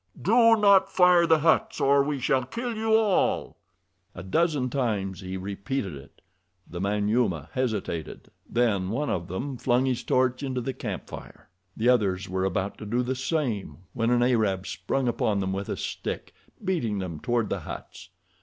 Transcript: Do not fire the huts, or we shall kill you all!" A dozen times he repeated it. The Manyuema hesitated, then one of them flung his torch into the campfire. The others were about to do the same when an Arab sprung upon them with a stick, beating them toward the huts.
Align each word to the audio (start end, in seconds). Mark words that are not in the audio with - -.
Do 0.19 0.55
not 0.55 0.91
fire 0.91 1.27
the 1.27 1.37
huts, 1.41 1.79
or 1.79 2.01
we 2.03 2.19
shall 2.19 2.43
kill 2.43 2.75
you 2.75 2.95
all!" 2.95 3.57
A 4.15 4.23
dozen 4.23 4.71
times 4.71 5.21
he 5.21 5.37
repeated 5.37 5.93
it. 5.93 6.21
The 6.67 6.81
Manyuema 6.81 7.49
hesitated, 7.51 8.31
then 8.49 8.89
one 8.89 9.11
of 9.11 9.27
them 9.27 9.57
flung 9.57 9.85
his 9.85 10.01
torch 10.03 10.41
into 10.41 10.59
the 10.59 10.73
campfire. 10.73 11.49
The 11.77 11.89
others 11.89 12.27
were 12.27 12.45
about 12.45 12.79
to 12.79 12.85
do 12.87 13.03
the 13.03 13.13
same 13.13 13.77
when 13.93 14.09
an 14.09 14.23
Arab 14.23 14.65
sprung 14.65 15.07
upon 15.07 15.39
them 15.39 15.53
with 15.53 15.69
a 15.69 15.77
stick, 15.77 16.33
beating 16.65 16.97
them 16.97 17.19
toward 17.19 17.49
the 17.51 17.59
huts. 17.59 18.09